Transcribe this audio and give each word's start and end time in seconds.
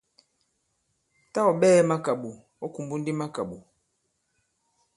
Tâ 1.33 1.39
ɔ̀ 1.49 1.57
ɓɛɛ̄ 1.59 1.87
makàɓò, 1.89 2.29
ɔ̌ 2.63 2.67
kùmbu 2.73 2.95
ndi 2.99 3.11
makàɓò. 3.19 3.57